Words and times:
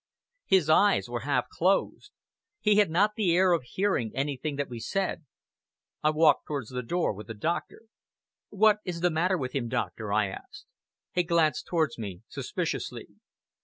His 0.47 0.67
eyes 0.67 1.07
were 1.07 1.25
half 1.29 1.47
closed. 1.49 2.11
He 2.59 2.77
had 2.77 2.89
not 2.89 3.11
the 3.15 3.35
air 3.35 3.51
of 3.51 3.61
hearing 3.63 4.11
anything 4.15 4.55
that 4.55 4.67
we 4.67 4.79
said. 4.79 5.27
I 6.01 6.09
walked 6.09 6.47
towards 6.47 6.71
the 6.71 6.81
door 6.81 7.13
with 7.13 7.27
the 7.27 7.35
doctor. 7.35 7.83
"What 8.49 8.79
is 8.83 9.01
the 9.01 9.11
matter 9.11 9.37
with 9.37 9.53
him, 9.53 9.67
doctor?" 9.69 10.11
I 10.11 10.29
asked. 10.29 10.65
He 11.11 11.21
glanced 11.21 11.67
towards 11.67 11.99
me 11.99 12.23
suspiciously. 12.29 13.09